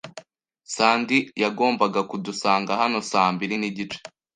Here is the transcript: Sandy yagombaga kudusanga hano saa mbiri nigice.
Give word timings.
Sandy 0.75 1.19
yagombaga 1.43 2.01
kudusanga 2.09 2.71
hano 2.81 2.97
saa 3.11 3.29
mbiri 3.35 3.55
nigice. 3.57 3.99